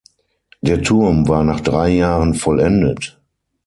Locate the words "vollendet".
2.33-3.21